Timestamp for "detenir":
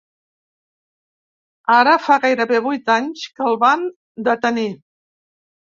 4.33-4.69